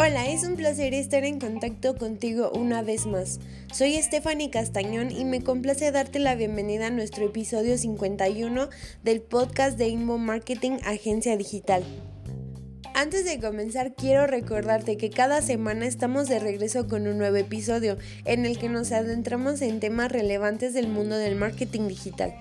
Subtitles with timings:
[0.00, 3.40] Hola, es un placer estar en contacto contigo una vez más.
[3.72, 8.68] Soy Stephanie Castañón y me complace darte la bienvenida a nuestro episodio 51
[9.02, 11.82] del podcast de Inmo Marketing Agencia Digital.
[12.94, 17.98] Antes de comenzar, quiero recordarte que cada semana estamos de regreso con un nuevo episodio
[18.24, 22.32] en el que nos adentramos en temas relevantes del mundo del marketing digital.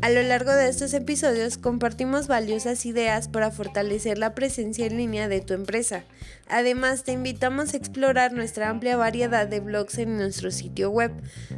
[0.00, 5.28] A lo largo de estos episodios compartimos valiosas ideas para fortalecer la presencia en línea
[5.28, 6.04] de tu empresa.
[6.48, 11.12] Además, te invitamos a explorar nuestra amplia variedad de blogs en nuestro sitio web,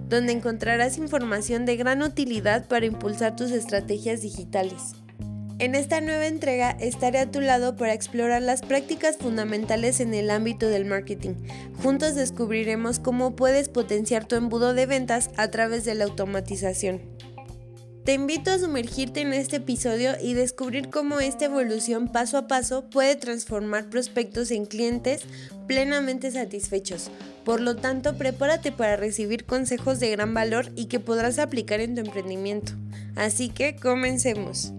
[0.08, 4.94] donde encontrarás información de gran utilidad para impulsar tus estrategias digitales.
[5.60, 10.30] En esta nueva entrega estaré a tu lado para explorar las prácticas fundamentales en el
[10.30, 11.34] ámbito del marketing.
[11.82, 17.02] Juntos descubriremos cómo puedes potenciar tu embudo de ventas a través de la automatización.
[18.04, 22.88] Te invito a sumergirte en este episodio y descubrir cómo esta evolución paso a paso
[22.88, 25.22] puede transformar prospectos en clientes
[25.66, 27.10] plenamente satisfechos.
[27.44, 31.94] Por lo tanto, prepárate para recibir consejos de gran valor y que podrás aplicar en
[31.94, 32.72] tu emprendimiento.
[33.16, 34.72] Así que comencemos.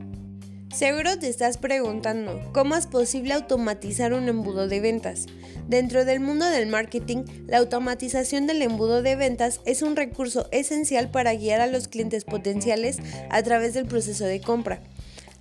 [0.74, 5.26] Seguro te estás preguntando, ¿cómo es posible automatizar un embudo de ventas?
[5.68, 11.12] Dentro del mundo del marketing, la automatización del embudo de ventas es un recurso esencial
[11.12, 13.00] para guiar a los clientes potenciales
[13.30, 14.82] a través del proceso de compra.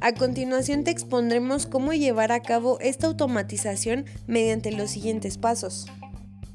[0.01, 5.87] A continuación te expondremos cómo llevar a cabo esta automatización mediante los siguientes pasos.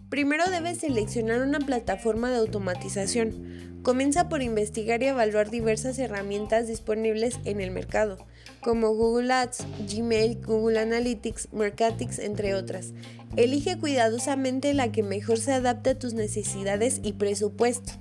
[0.09, 3.74] Primero debes seleccionar una plataforma de automatización.
[3.85, 8.17] Comienza por investigar y evaluar diversas herramientas disponibles en el mercado,
[8.59, 12.93] como Google Ads, Gmail, Google Analytics, Mercatix, entre otras.
[13.35, 17.93] Elige cuidadosamente la que mejor se adapte a tus necesidades y presupuesto.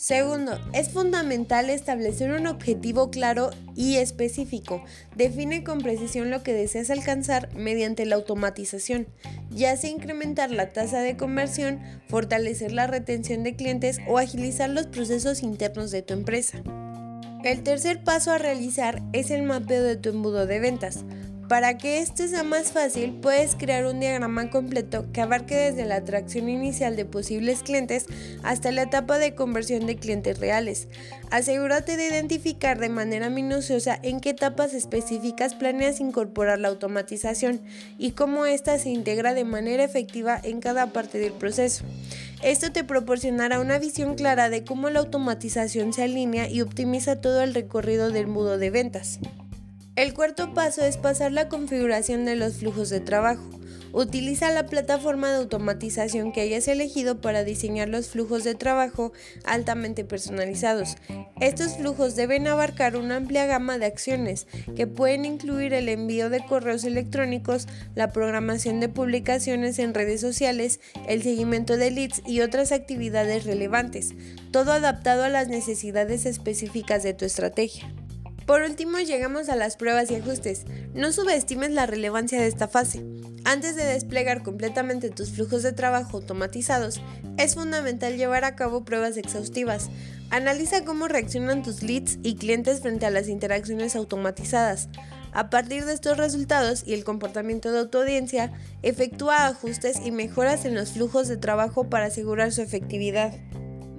[0.00, 4.82] Segundo, es fundamental establecer un objetivo claro y específico.
[5.14, 9.08] Define con precisión lo que deseas alcanzar mediante la automatización,
[9.50, 14.86] ya sea incrementar la tasa de conversión, fortalecer la retención de clientes o agilizar los
[14.86, 16.62] procesos internos de tu empresa.
[17.44, 21.04] El tercer paso a realizar es el mapeo de tu embudo de ventas.
[21.50, 25.96] Para que esto sea más fácil, puedes crear un diagrama completo que abarque desde la
[25.96, 28.06] atracción inicial de posibles clientes
[28.44, 30.86] hasta la etapa de conversión de clientes reales.
[31.32, 37.60] Asegúrate de identificar de manera minuciosa en qué etapas específicas planeas incorporar la automatización
[37.98, 41.84] y cómo ésta se integra de manera efectiva en cada parte del proceso.
[42.44, 47.42] Esto te proporcionará una visión clara de cómo la automatización se alinea y optimiza todo
[47.42, 49.18] el recorrido del mudo de ventas.
[50.00, 53.44] El cuarto paso es pasar la configuración de los flujos de trabajo.
[53.92, 59.12] Utiliza la plataforma de automatización que hayas elegido para diseñar los flujos de trabajo
[59.44, 60.96] altamente personalizados.
[61.38, 66.46] Estos flujos deben abarcar una amplia gama de acciones que pueden incluir el envío de
[66.46, 72.72] correos electrónicos, la programación de publicaciones en redes sociales, el seguimiento de leads y otras
[72.72, 74.14] actividades relevantes,
[74.50, 77.92] todo adaptado a las necesidades específicas de tu estrategia.
[78.50, 80.64] Por último, llegamos a las pruebas y ajustes.
[80.92, 83.00] No subestimes la relevancia de esta fase.
[83.44, 87.00] Antes de desplegar completamente tus flujos de trabajo automatizados,
[87.38, 89.88] es fundamental llevar a cabo pruebas exhaustivas.
[90.30, 94.88] Analiza cómo reaccionan tus leads y clientes frente a las interacciones automatizadas.
[95.30, 98.52] A partir de estos resultados y el comportamiento de tu audiencia,
[98.82, 103.32] efectúa ajustes y mejoras en los flujos de trabajo para asegurar su efectividad.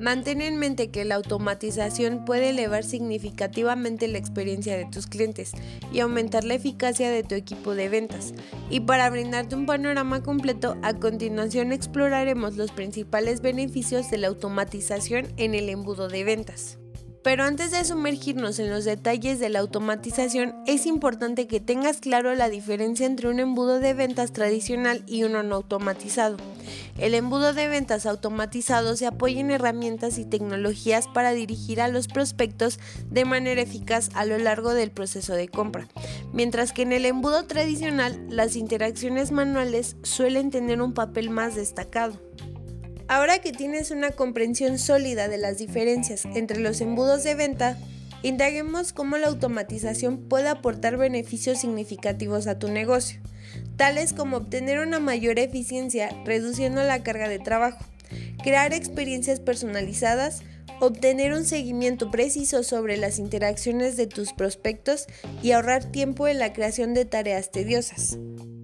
[0.02, 5.52] Mantén en mente que la automatización puede elevar significativamente la experiencia de tus clientes
[5.94, 8.34] y aumentar la eficacia de tu equipo de ventas.
[8.72, 15.28] Y para brindarte un panorama completo, a continuación exploraremos los principales beneficios de la automatización
[15.38, 16.80] en el embudo de ventas.
[17.24, 22.34] Pero antes de sumergirnos en los detalles de la automatización, es importante que tengas claro
[22.34, 26.38] la diferencia entre un embudo de ventas tradicional y uno no automatizado.
[26.98, 32.08] El embudo de ventas automatizado se apoya en herramientas y tecnologías para dirigir a los
[32.08, 32.80] prospectos
[33.10, 35.88] de manera eficaz a lo largo del proceso de compra,
[36.34, 42.20] mientras que en el embudo tradicional las interacciones manuales suelen tener un papel más destacado.
[43.08, 47.78] Ahora que tienes una comprensión sólida de las diferencias entre los embudos de venta,
[48.24, 53.20] indaguemos cómo la automatización puede aportar beneficios significativos a tu negocio,
[53.76, 57.86] tales como obtener una mayor eficiencia reduciendo la carga de trabajo,
[58.44, 60.44] crear experiencias personalizadas,
[60.80, 65.06] obtener un seguimiento preciso sobre las interacciones de tus prospectos
[65.44, 68.18] y ahorrar tiempo en la creación de tareas tediosas.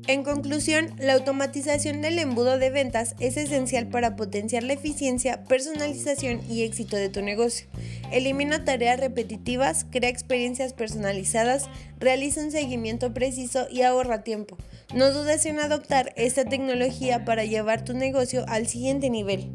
[0.08, 6.40] En conclusión, la automatización del embudo de ventas es esencial para potenciar la eficiencia, personalización
[6.50, 7.68] y éxito de tu negocio.
[8.10, 11.70] Elimina tareas repetitivas, crea experiencias personalizadas,
[12.00, 14.58] realiza un seguimiento preciso y ahorra tiempo.
[14.96, 19.52] No dudes en adoptar esta tecnología para llevar tu negocio al siguiente nivel.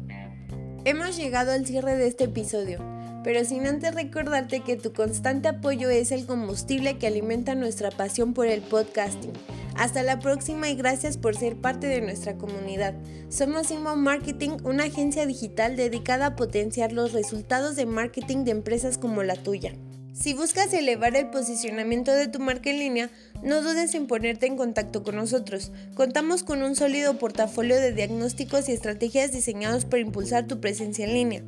[0.85, 5.89] Hemos llegado al cierre de este episodio pero sin antes recordarte que tu constante apoyo
[5.89, 9.31] es el combustible que alimenta nuestra pasión por el podcasting.
[9.75, 12.93] Hasta la próxima y gracias por ser parte de nuestra comunidad.
[13.29, 18.97] Somos Imo Marketing, una agencia digital dedicada a potenciar los resultados de marketing de empresas
[18.97, 19.73] como la tuya.
[20.13, 23.09] Si buscas elevar el posicionamiento de tu marca en línea,
[23.41, 25.71] no dudes en ponerte en contacto con nosotros.
[25.95, 31.13] Contamos con un sólido portafolio de diagnósticos y estrategias diseñados para impulsar tu presencia en
[31.15, 31.43] línea.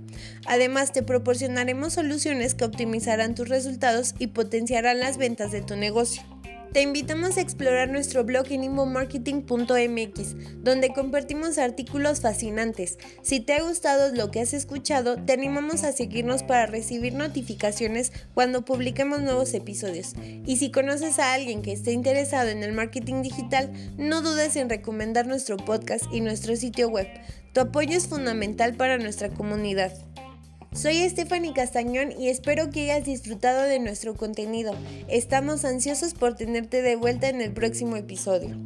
[0.48, 6.24] Además, te proporcionaremos soluciones que optimizarán tus resultados y potenciarán las ventas de tu negocio.
[6.76, 12.98] Te invitamos a explorar nuestro blog en inbomarketing.mx, donde compartimos artículos fascinantes.
[13.22, 18.12] Si te ha gustado lo que has escuchado, te animamos a seguirnos para recibir notificaciones
[18.34, 20.16] cuando publiquemos nuevos episodios.
[20.46, 24.70] Y si conoces a alguien que esté interesado en el marketing digital, no dudes en
[24.70, 27.08] recomendar nuestro podcast y nuestro sitio web.
[27.54, 29.94] Tu apoyo es fundamental para nuestra comunidad.
[30.76, 34.76] Soy Stephanie Castañón y espero que hayas disfrutado de nuestro contenido.
[35.08, 38.58] Estamos ansiosos por tenerte de vuelta en el próximo episodio.